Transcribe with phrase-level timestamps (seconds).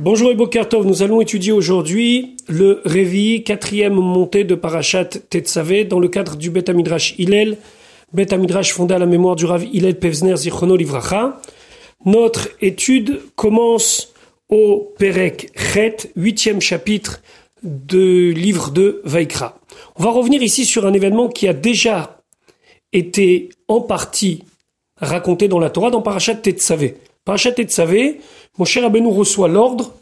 [0.00, 6.00] Bonjour et Bokertov, nous allons étudier aujourd'hui le Révi, quatrième montée de Parashat Tetzavé dans
[6.00, 7.58] le cadre du Bet Amidrash Hillel,
[8.12, 11.40] Bet Amidrash fondé à la mémoire du Rav Hillel Pevzner Zichrono Livracha.
[12.04, 14.12] Notre étude commence
[14.48, 17.22] au Perek Chet, huitième chapitre
[17.62, 19.60] du livre de Vaikra.
[19.94, 22.18] On va revenir ici sur un événement qui a déjà
[22.92, 24.42] été en partie
[25.00, 26.96] raconté dans la Torah dans Parashat Tetzavé.
[27.24, 28.20] Tetzavé,
[28.58, 29.92] mon cher Rabbeinu reçoit l'ordre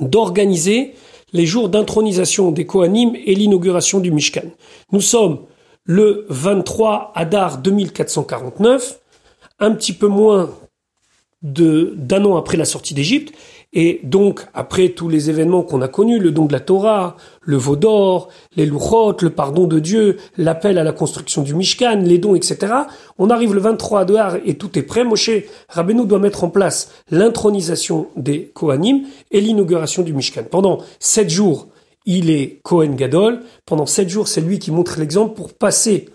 [0.00, 0.94] d'organiser
[1.32, 4.52] les jours d'intronisation des Kohanim et l'inauguration du Mishkan.
[4.92, 5.40] Nous sommes
[5.84, 9.00] le 23 Adar 2449,
[9.58, 10.50] un petit peu moins
[11.42, 13.34] d'un an après la sortie d'Égypte,
[13.76, 17.56] et donc, après tous les événements qu'on a connus, le don de la Torah, le
[17.56, 22.18] veau d'or, les louchot, le pardon de Dieu, l'appel à la construction du Mishkan, les
[22.18, 22.72] dons, etc.,
[23.18, 25.02] on arrive le 23 Adar et tout est prêt.
[25.02, 25.30] Moshe
[25.68, 30.44] Rabbeinu doit mettre en place l'intronisation des Kohanim et l'inauguration du Mishkan.
[30.48, 31.66] Pendant sept jours,
[32.06, 33.40] il est Kohen Gadol.
[33.66, 36.10] Pendant sept jours, c'est lui qui montre l'exemple pour passer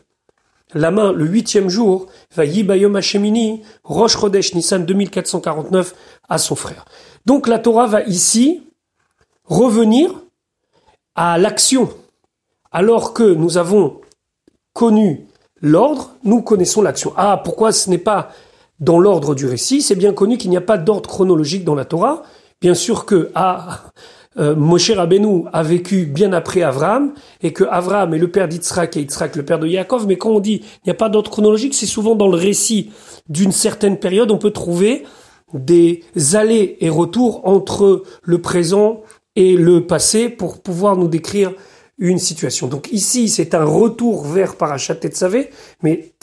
[0.76, 5.96] la main le huitième jour, va Yibayom Hashemini, Rosh Chodesh Nissan 2449
[6.30, 6.86] à son frère.
[7.30, 8.64] Donc la Torah va ici
[9.46, 10.10] revenir
[11.14, 11.90] à l'action.
[12.72, 14.02] Alors que nous avons
[14.74, 15.28] connu
[15.62, 17.14] l'ordre, nous connaissons l'action.
[17.18, 18.32] Ah, pourquoi ce n'est pas
[18.80, 19.84] dans l'ordre du récit?
[19.84, 22.24] C'est bien connu qu'il n'y a pas d'ordre chronologique dans la Torah.
[22.62, 23.82] Bien sûr que ah,
[24.40, 28.98] euh, Moshe Rabbeinu a vécu bien après Abraham et que Abraham est le père d'Yitzhak
[28.98, 30.08] et Yitzhak le père de Yaakov.
[30.08, 32.90] Mais quand on dit il n'y a pas d'ordre chronologique, c'est souvent dans le récit
[33.28, 35.06] d'une certaine période, on peut trouver
[35.54, 39.02] des allers et retours entre le présent
[39.36, 41.54] et le passé pour pouvoir nous décrire
[41.98, 42.68] une situation.
[42.68, 45.50] Donc ici, c'est un retour vers Parachat Tetzavé,
[45.84, 46.14] mais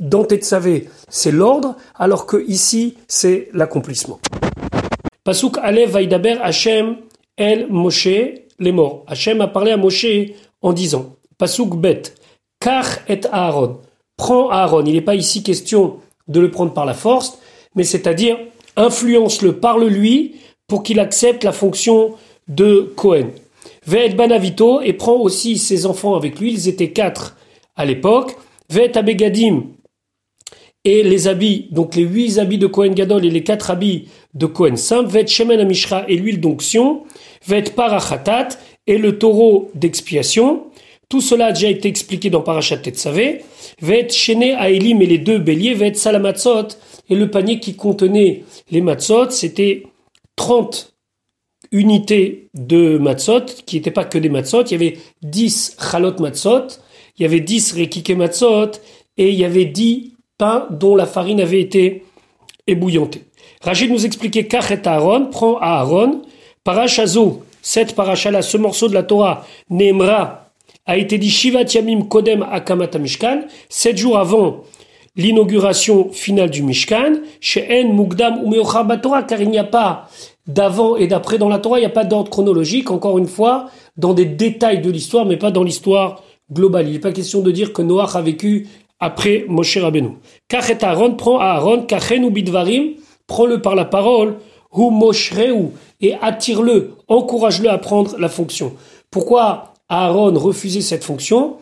[0.00, 4.18] dans Tetzavé, c'est l'ordre, alors que ici, c'est l'accomplissement.
[5.24, 6.96] Pasuk Alev Vaidaber Hashem
[7.36, 8.08] El Moshe
[8.58, 9.04] les morts.
[9.06, 10.06] Hashem a parlé à Moshe
[10.62, 12.02] en disant, Pasuk Bet,
[12.60, 13.78] Kach et Aaron.
[14.16, 14.84] Prends Aaron.
[14.84, 17.38] Il n'est pas ici question de le prendre par la force,
[17.74, 18.36] mais c'est-à-dire
[18.78, 22.14] influence-le, parle-lui pour qu'il accepte la fonction
[22.48, 23.28] de Cohen.
[23.86, 27.36] Ve'et Banavito et prend aussi ses enfants avec lui, ils étaient quatre
[27.76, 28.36] à l'époque.
[28.70, 29.64] Ve'et Abegadim
[30.84, 34.46] et les habits, donc les huit habits de Cohen Gadol et les quatre habits de
[34.46, 35.10] Cohen simple.
[35.10, 37.02] Ve'et Shemen Amishra et l'huile d'onction.
[37.46, 38.48] Ve'et Parachatat
[38.86, 40.64] et le taureau d'expiation.
[41.08, 43.42] Tout cela a déjà été expliqué dans Parashat Tetzavé.
[43.80, 45.74] Ve'et Shene Aelim et les deux béliers.
[45.74, 46.68] Ve'et Salamatzot
[47.08, 49.84] et le panier qui contenait les matzot, c'était
[50.36, 50.94] 30
[51.72, 54.64] unités de matzot, qui n'étaient pas que des matzot.
[54.64, 56.68] Il y avait 10 chalot matzot,
[57.18, 58.72] il y avait 10 rekike matzot,
[59.16, 62.04] et il y avait 10 pains dont la farine avait été
[62.66, 63.24] ébouillantée.
[63.62, 66.22] Rachid nous expliquait Kachet Aaron, prend Aaron,
[66.62, 70.50] Parachazo, cette parachala, ce morceau de la Torah, Nemra,
[70.86, 74.64] a été dit Shivat Yamim Kodem Akamat Mishkan, sept jours avant
[75.18, 78.54] l'inauguration finale du Mishkan, chez En Mugdam ou
[79.28, 80.08] car il n'y a pas
[80.46, 83.66] d'avant et d'après dans la Torah, il n'y a pas d'ordre chronologique, encore une fois,
[83.98, 86.86] dans des détails de l'histoire, mais pas dans l'histoire globale.
[86.86, 88.68] Il n'est pas question de dire que Noach a vécu
[89.00, 90.12] après Moshe Rabbeinu.
[90.48, 92.94] Kachet Aaron prend Aaron, Kachen ou Bidvarim,
[93.26, 94.36] prends-le par la parole,
[94.72, 98.72] ou Moshreu, et attire-le, encourage-le à prendre la fonction.
[99.10, 101.56] Pourquoi Aaron refusait cette fonction?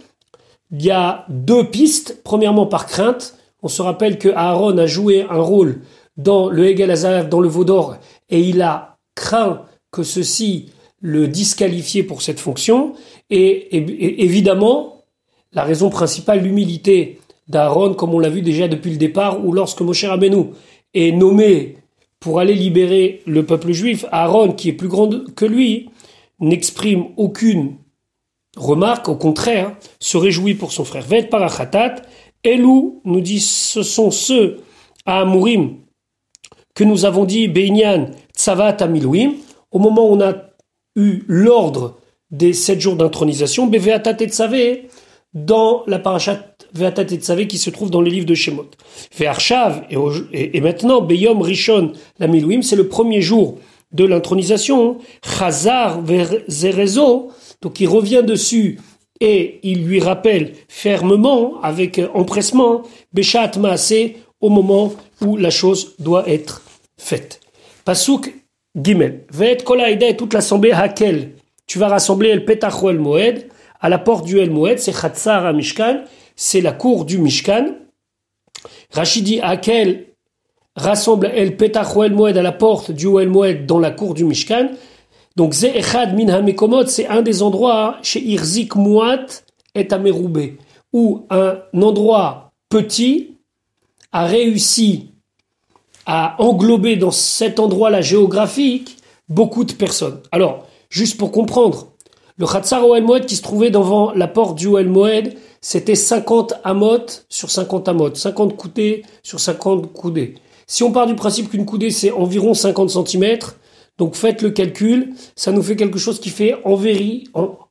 [0.73, 2.21] Il y a deux pistes.
[2.25, 5.81] Premièrement, par crainte, on se rappelle que Aaron a joué un rôle
[6.17, 7.97] dans le Hegel Azav, dans le Vaudor,
[8.29, 10.67] et il a craint que ceci
[11.01, 12.93] le disqualifiait pour cette fonction.
[13.29, 13.77] Et,
[14.25, 15.03] évidemment,
[15.51, 17.19] la raison principale, l'humilité
[17.49, 20.51] d'Aaron, comme on l'a vu déjà depuis le départ, ou lorsque Moshe Rabbeinu
[20.95, 21.79] est nommé
[22.21, 25.91] pour aller libérer le peuple juif, Aaron, qui est plus grand que lui,
[26.39, 27.79] n'exprime aucune
[28.57, 31.05] remarque, au contraire, se réjouit pour son frère.
[31.05, 31.97] Ved parachatat,
[32.47, 34.61] Elou nous dit ce sont ceux
[35.05, 35.79] à Amourim
[36.75, 39.33] que nous avons dit Beinyan Tsavat Amilouim
[39.73, 40.35] au moment où on a
[40.95, 41.97] eu l'ordre
[42.31, 44.89] des sept jours d'intronisation, Beveatat Tsavé
[45.35, 46.41] dans la parachat
[46.73, 48.71] Veatat Tsavé qui se trouve dans les livres de Shemot.
[49.19, 49.85] Ve'arshav
[50.33, 53.59] et, maintenant Beyom Rishon la Milouim, c'est le premier jour
[53.93, 54.99] de l'intronisation.
[55.23, 56.03] Chazar
[56.49, 58.79] Zerezo, donc il revient dessus
[59.21, 62.83] et il lui rappelle fermement, avec empressement,
[63.13, 64.93] Beshat Maasé, au moment
[65.23, 66.63] où la chose doit être
[66.99, 67.41] faite.
[67.85, 68.35] Pasuk
[68.77, 69.25] Gimel.
[69.33, 71.33] Ve'et kolaïda et toute l'assemblée Hakel.
[71.67, 73.49] Tu vas rassembler El Petach El Moed,
[73.81, 76.03] à la porte du El Moed, c'est Chatzar Mishkan,
[76.35, 77.75] c'est la cour du Mishkan.
[78.91, 80.07] Rachidi Hakel
[80.77, 84.25] rassemble El Petach Oel Moed à la porte du Oel Moed dans la cour du
[84.25, 84.71] Mishkan.
[85.37, 89.27] Donc Ze Echad Min Hamekomot, c'est un des endroits chez Irzik Muat
[89.75, 90.57] et Ameroubé,
[90.95, 93.37] où un endroit petit
[94.13, 95.11] a réussi
[96.07, 98.97] à englober dans cet endroit-là géographique
[99.29, 100.21] beaucoup de personnes.
[100.33, 101.89] Alors, juste pour comprendre,
[102.39, 106.55] le Khatsar Oel Moed qui se trouvait devant la porte du Oel Moed, c'était 50
[106.65, 110.37] amot sur 50 amot, 50 coudées sur 50 coudées.
[110.67, 113.39] Si on part du principe qu'une coudée c'est environ 50 cm,
[113.99, 116.55] donc faites le calcul, ça nous fait quelque chose qui fait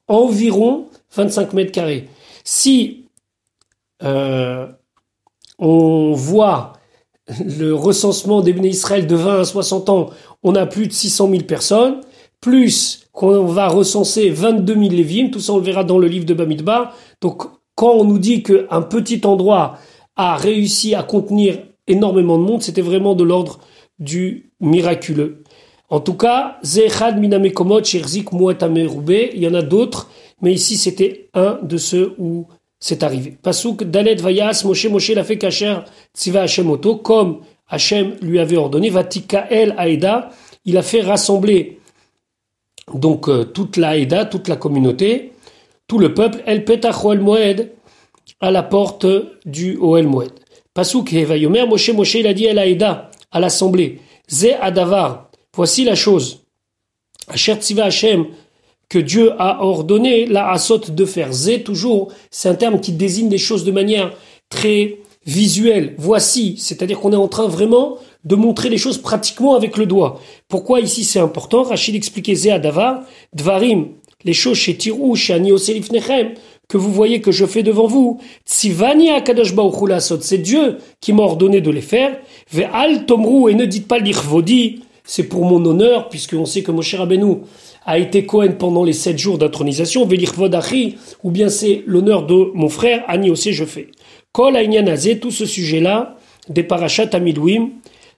[0.07, 0.86] environ
[1.16, 2.07] 25 mètres carrés.
[2.44, 3.06] Si
[4.04, 4.68] euh,
[5.60, 6.74] on voit
[7.39, 10.10] le recensement des béné Israël de 20 à 60 ans,
[10.44, 12.01] on a plus de 600 000 personnes,
[12.42, 16.25] plus qu'on va recenser 22 000 Lévim, tout ça on le verra dans le livre
[16.25, 16.95] de Bamidbar.
[17.21, 17.44] Donc
[17.75, 19.78] quand on nous dit qu'un petit endroit
[20.16, 23.60] a réussi à contenir énormément de monde, c'était vraiment de l'ordre
[24.00, 25.44] du miraculeux.
[25.90, 30.10] En tout cas, Zechad Minamekomot, Sherzik il y en a d'autres,
[30.42, 32.48] mais ici c'était un de ceux où
[32.80, 33.38] c'est arrivé.
[33.42, 35.78] Pasuk Dalet Vayas, Moshe Moshe l'a fait kacher
[36.14, 37.40] Tziva Hashem Oto, comme
[37.70, 40.30] Hashem lui avait ordonné, Vatika El Aeda,
[40.66, 41.80] il a fait rassembler
[42.94, 45.34] donc euh, toute la Aeda, toute la communauté,
[45.88, 47.72] tout le peuple, El Petach Moed,
[48.40, 49.08] à la porte
[49.46, 50.31] du Oel Moed.
[50.74, 54.00] Pasuk Vayomer, Moshe Moshe il a dit El Aeda, à l'assemblée,
[54.30, 55.25] Ze Adavar,
[55.56, 56.42] Voici la chose.
[57.28, 58.25] Asher Tziva Hashem,
[58.90, 61.31] que Dieu a ordonné la asot de faire.
[61.31, 64.13] Zé, toujours, c'est un terme qui désigne des choses de manière
[64.50, 65.96] très visuelle.
[65.98, 70.22] Voici, c'est-à-dire qu'on est en train vraiment de montrer les choses pratiquement avec le doigt.
[70.48, 71.63] Pourquoi ici c'est important?
[71.63, 73.04] Rachid expliquait Zé Davar,
[73.34, 73.88] Dvarim,
[74.24, 76.34] les choses chez Tirou, chez Anioselif Nechem,
[76.68, 78.19] que vous voyez que je fais devant vous.
[78.46, 79.54] Tzivani Akadosh
[80.19, 82.18] c'est Dieu qui m'a ordonné de les faire.
[82.52, 86.96] Ve'al Tomru, et ne dites pas l'Irvodi, c'est pour mon honneur, puisqu'on sait que Moshe
[86.96, 87.38] Rabbeinu
[87.86, 92.52] a été Cohen pendant les sept jours d'intronisation, Velir Vodachi, ou bien c'est l'honneur de
[92.54, 93.88] mon frère, Ani aussi je fais.
[94.31, 96.18] Kol Aïnyanazé, tout ce sujet-là,
[96.50, 97.69] des parachats Amilouim,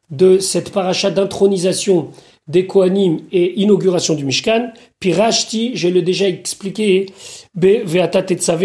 [0.10, 2.10] de cette parachat d'intronisation
[2.48, 7.08] des Kohanim et inauguration du Mishkan, Pirashti, je l'ai déjà expliqué,
[7.54, 7.84] Be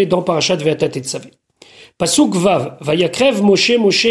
[0.08, 1.30] dans parachat Veata Tetzavé.
[1.98, 4.06] Pasuk Vav, Vayakrev Moshe Moshe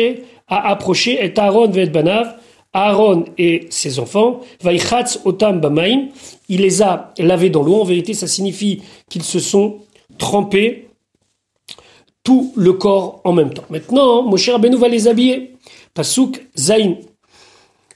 [0.48, 2.36] a approché et Aaron Ve'et Banav,
[2.74, 6.08] Aaron et ses enfants, Vaichatz Otam Bamaim,
[6.48, 7.82] il les a lavés dans l'eau.
[7.82, 9.80] En vérité, ça signifie qu'ils se sont
[10.18, 10.88] trempés
[12.24, 13.66] tout le corps en même temps.
[13.70, 15.56] Maintenant, Moshe Rabbeinu va les habiller.
[15.94, 16.96] Pasuk Zain.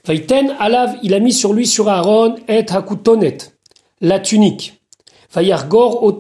[0.06, 3.38] Vaiten Alav, il a mis sur lui, sur Aaron, et Hakutonet,
[4.02, 4.80] la tunique.
[5.34, 6.16] Vayargor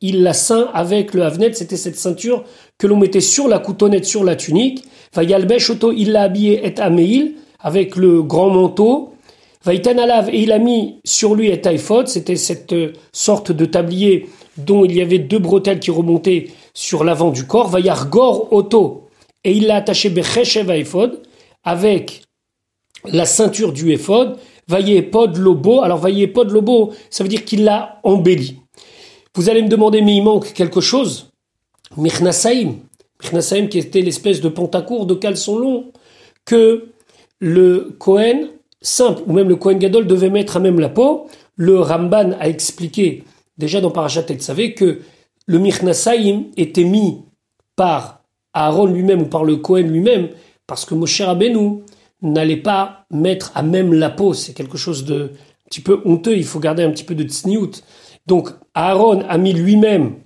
[0.00, 2.44] il l'a ceint avec le Avnet, c'était cette ceinture
[2.78, 4.84] que l'on mettait sur la coutonnette, sur la tunique.
[5.14, 9.14] Vayalbesh Oto, il l'a habillé et Ameil, avec le grand manteau.
[9.64, 13.64] Vaïtan Alav, et il a mis sur lui et taïfod, c'était cette euh, sorte de
[13.64, 14.28] tablier
[14.58, 17.68] dont il y avait deux bretelles qui remontaient sur l'avant du corps.
[17.68, 19.08] Vaïargor Oto,
[19.42, 21.22] et il l'a attaché Becheshev Ephod
[21.64, 22.22] avec
[23.06, 24.36] la ceinture du Ephod.
[25.10, 28.60] Pod Lobo, alors Pod Lobo, ça veut dire qu'il l'a embelli.
[29.34, 31.30] Vous allez me demander, mais il manque quelque chose
[31.96, 32.76] Mirnasaim,
[33.22, 35.92] Mirnasaim qui était l'espèce de pantacourt de caleçon long
[36.44, 36.93] que
[37.40, 38.48] le Kohen
[38.80, 41.26] simple ou même le Kohen Gadol devait mettre à même la peau.
[41.56, 43.24] Le Ramban a expliqué
[43.58, 45.00] déjà dans Parashat savez que
[45.46, 47.22] le Mirnasaim était mis
[47.76, 50.28] par Aaron lui-même ou par le Kohen lui-même
[50.66, 51.82] parce que Moshe Rabbeinu
[52.22, 54.32] n'allait pas mettre à même la peau.
[54.32, 56.36] C'est quelque chose de un petit peu honteux.
[56.36, 57.82] Il faut garder un petit peu de tsniout.
[58.26, 60.16] Donc Aaron a mis lui-même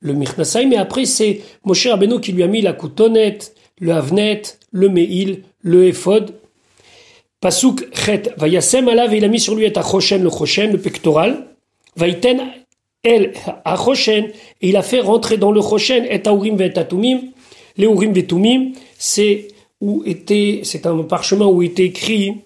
[0.00, 4.42] le Mirnasaim et après c'est Moshe Rabbeinu qui lui a mis la coutonnette, le havnet,
[4.72, 6.34] le meil, le ephod
[7.46, 11.46] Pasuk chet, vayasem alav, il a mis sur lui et achoshen, le choshen, le pectoral.
[11.94, 12.40] Vaiten
[13.04, 13.34] el
[13.64, 17.20] achoshen, et il a fait rentrer dans le choshen et aurim et atumim.
[17.76, 19.46] Les urim et c'est
[19.80, 22.38] où était, c'est un parchemin où était écrit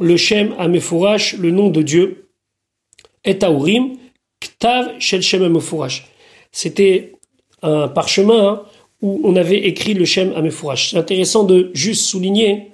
[0.00, 2.30] le shem amefourash, le nom de Dieu.
[3.26, 3.98] Et aurim,
[4.40, 6.06] ktav shel shem amefourash.
[6.50, 7.12] C'était
[7.60, 8.62] un parchemin hein,
[9.02, 10.92] où on avait écrit le shem amefourash.
[10.92, 12.70] C'est intéressant de juste souligner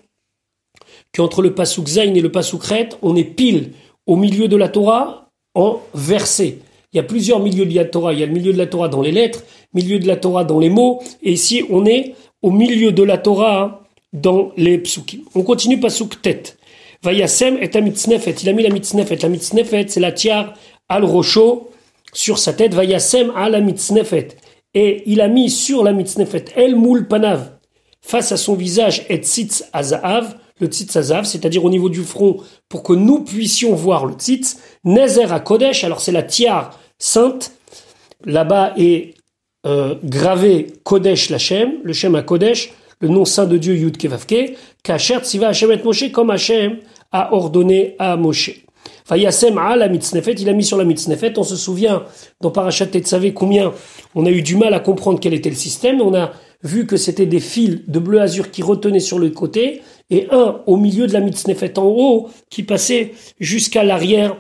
[1.13, 2.63] qu'entre le Pasuk Zain et le Pasuk
[3.03, 3.73] on est pile
[4.07, 6.59] au milieu de la Torah en versets.
[6.93, 8.13] Il y a plusieurs milieux de la Torah.
[8.13, 10.45] Il y a le milieu de la Torah dans les lettres, milieu de la Torah
[10.45, 15.21] dans les mots, et ici on est au milieu de la Torah dans les psukim.
[15.35, 16.57] On continue Pasuk Tet.
[17.03, 18.35] Vayasem et mitznefet.
[18.43, 19.17] Il a mis la mitznefet.
[19.23, 20.55] La mitznefet, c'est la tiare
[20.89, 21.71] al rocho
[22.13, 22.75] sur sa tête.
[22.75, 24.37] Vayasem la mitznefet.
[24.75, 27.59] Et il a mis sur la mitznefet el moul panav
[28.01, 32.39] face à son visage et tzitz azahav le tzitz azav, c'est-à-dire au niveau du front,
[32.69, 34.59] pour que nous puissions voir le tzitz.
[34.85, 37.53] Nezer à Kodesh, alors c'est la tiare sainte.
[38.25, 39.15] Là-bas est
[39.67, 44.57] euh, gravé Kodesh Lachem, le Shem à Kodesh, le nom saint de Dieu Yud Kevavke,
[44.83, 46.79] Kacher Tziva Hashem et Moshe, comme Hashem
[47.11, 48.63] a ordonné à Moshe.
[49.09, 51.39] Vayasem a la mitznefet, il a mis sur la mitznefet.
[51.39, 52.05] On se souvient
[52.41, 53.73] dans Parashat Tetzavé combien
[54.15, 56.01] on a eu du mal à comprendre quel était le système.
[56.01, 56.33] On a
[56.63, 59.83] vu que c'était des fils de bleu azur qui retenaient sur le côté
[60.13, 64.37] et un au milieu de la mitznefet en haut qui passait jusqu'à l'arrière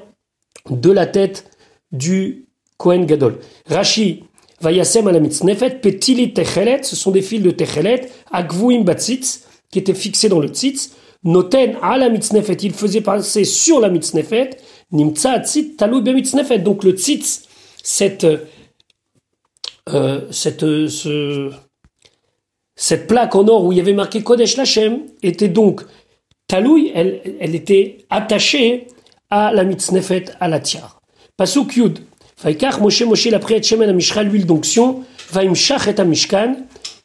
[0.68, 1.50] de la tête
[1.90, 3.38] du Kohen Gadol.
[3.66, 4.24] Rashi
[4.60, 9.80] Vayasem à la mitznefet, petili techelet, ce sont des fils de techelet, agvuim batzitz, qui
[9.80, 10.92] étaient fixés dans le tzitz,
[11.24, 14.50] noten à la mitznefet, il faisait passer sur la mitznefet,
[14.92, 16.60] nimtsa tzit talou mitznefet.
[16.60, 17.48] Donc le tzitz,
[17.82, 18.24] cette,
[19.88, 21.50] euh, ce,
[22.82, 25.82] cette plaque en or où il y avait marqué Kodesh Lachem était donc
[26.48, 27.20] talouille, elle,
[27.54, 28.88] était attachée
[29.30, 31.00] à la mitznefet, à la tiare.
[31.36, 32.00] Pasuk Yud.
[32.36, 36.56] Faïkar Moshe Moshe l'a pris Shemen à Mishra, l'huile d'onction, Vaimshach et à Mishkan,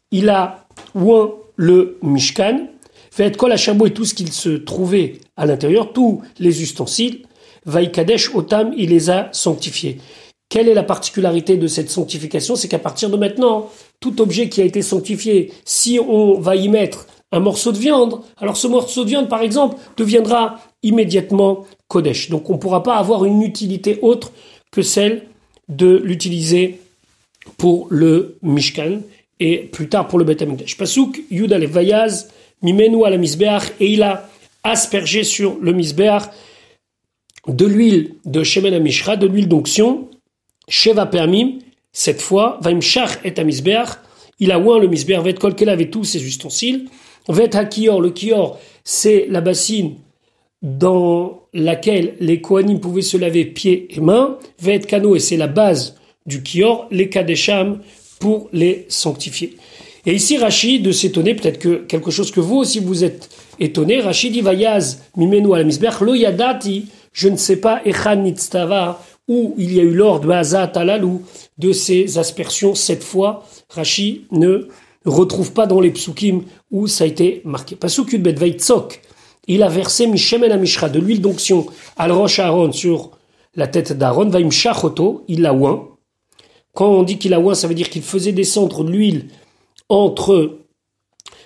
[0.10, 0.66] il a
[0.96, 2.70] ouin le Mishkan,
[3.12, 7.28] fait kol et tout ce qu'il se trouvait à l'intérieur, tous les ustensiles,
[7.68, 10.00] Vaikadesh Otam, il les a sanctifiés.
[10.50, 12.56] Quelle est la particularité de cette sanctification?
[12.56, 13.70] C'est qu'à partir de maintenant,
[14.00, 18.22] tout objet qui a été sanctifié, si on va y mettre un morceau de viande,
[18.38, 22.30] alors ce morceau de viande, par exemple, deviendra immédiatement Kodesh.
[22.30, 24.32] Donc on ne pourra pas avoir une utilité autre
[24.72, 25.24] que celle
[25.68, 26.80] de l'utiliser
[27.58, 29.02] pour le Mishkan
[29.40, 30.78] et plus tard pour le Beth Amikdash.
[30.78, 32.30] Pasuk, Yuda le Vayaz,
[32.62, 34.30] Mimenu à la Misbeach, et il a
[34.64, 36.24] aspergé sur le Misbeach
[37.48, 40.10] de l'huile de Shemen Amishra, de l'huile d'onction,
[40.68, 41.60] Sheva Permim,
[41.92, 43.90] cette fois, Vaimshach et Misbeach,
[44.40, 46.88] il a oint le Misbeach, Vet Kolkela avait tous ses ustensiles,
[47.28, 49.96] Vet Hakior, le Kior, c'est la bassine
[50.62, 55.48] dans laquelle les Kohanim pouvaient se laver pieds et mains, Vet Kano, et c'est la
[55.48, 57.82] base du Kior, les Kadesham,
[58.20, 59.58] pour les sanctifier.
[60.06, 63.30] Et ici, Rachid de s'étonner, peut-être que quelque chose que vous aussi vous êtes
[63.60, 65.70] étonné, Rachid dit Vayaz, Mimenu al
[66.02, 70.78] lo yadati, je ne sais pas, Echan Nitztava, où il y a eu l'ordre de
[70.78, 71.22] Alalou,
[71.58, 74.68] de ces aspersions, cette fois, Rachid ne
[75.06, 77.76] retrouve pas dans les psukim où ça a été marqué.
[77.76, 79.02] Pasuk Vaitzok,
[79.48, 81.68] il a versé Mishemen Amishra, de l'huile d'onction,
[81.98, 83.12] al roche Aaron sur
[83.56, 85.88] la tête d'Aaron, Vaim Shachoto, il l'a oint.
[86.74, 89.28] Quand on dit qu'il a oint, ça veut dire qu'il faisait descendre de l'huile
[89.90, 90.60] entre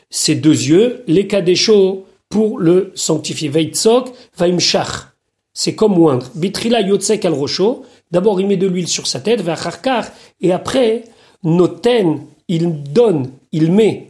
[0.10, 3.50] ses deux yeux, les kadesho pour le sanctifier.
[3.50, 5.11] Veitzok, vaimshach.
[5.54, 6.30] C'est comme moindre.
[6.36, 7.84] Bitrila yotzek al rocho.
[8.12, 10.06] D'abord, il met de l'huile sur sa tête, vacharkar,
[10.42, 11.04] et après,
[11.44, 14.08] noten, il donne, il met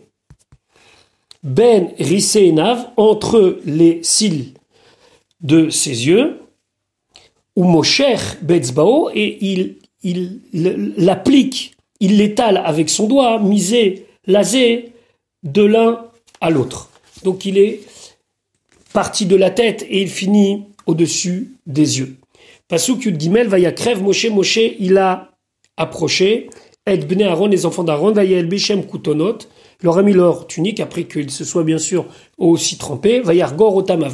[1.43, 1.89] ben
[2.53, 4.53] nav entre les cils
[5.41, 6.39] de ses yeux,
[7.55, 10.39] ou mosher betzbao, et il, il
[10.97, 14.93] l'applique, il l'étale avec son doigt, misé lasé
[15.43, 16.05] de l'un
[16.41, 16.89] à l'autre.
[17.23, 17.81] Donc il est
[18.93, 22.17] parti de la tête et il finit au-dessus des yeux.
[22.67, 25.31] Pasuk Yud Gimel, Vaya crève Moshe, Moshe, il a
[25.77, 26.49] approché,
[26.85, 29.39] Et Bnei Aaron, les enfants d'Aaron, Vaya El Beshem Kutonot,
[29.81, 32.05] leur a mis leur tunique, après qu'ils se soient bien sûr
[32.37, 34.05] aussi trempés, Vaya Argor Otam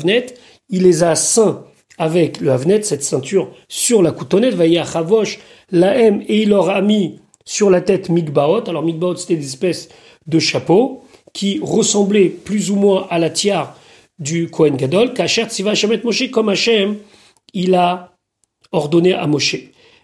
[0.70, 1.64] il les a ceints
[1.98, 5.40] avec le Avnet, cette ceinture sur la coutonnette, Vaya Chavosh,
[5.72, 8.70] la M, et il leur a mis sur la tête Mikbaot.
[8.70, 9.90] Alors Mikbaot, c'était des espèces
[10.28, 11.04] de chapeaux
[11.34, 13.76] qui ressemblaient plus ou moins à la tiare
[14.20, 15.14] du Kohen Gadol.
[15.14, 16.98] Kacher Tziva Hashemet Moshe, comme Hashem,
[17.54, 18.14] il a
[18.72, 19.56] ordonné à Moshe.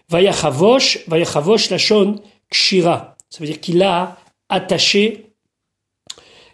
[0.08, 2.16] Vayachavosh, Vayachavosh Lachon
[2.50, 3.16] Kshira.
[3.30, 4.16] Ça veut dire qu'il a
[4.48, 5.26] attaché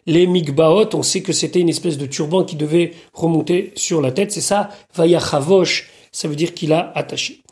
[0.06, 0.94] les mikbaot.
[0.94, 4.32] On sait que c'était une espèce de turban qui devait remonter sur la tête.
[4.32, 5.90] C'est ça, Vayachavosh.
[6.12, 7.42] Ça veut dire qu'il a attaché.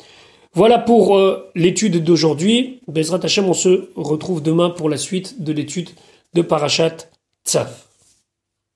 [0.55, 2.81] Voilà pour euh, l'étude d'aujourd'hui.
[2.88, 5.91] Bezrat Hashem, on se retrouve demain pour la suite de l'étude
[6.35, 6.97] de Parashat
[7.47, 7.88] Tzav.